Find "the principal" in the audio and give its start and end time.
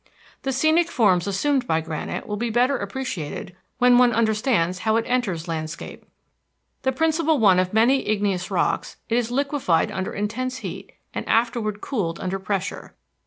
6.81-7.37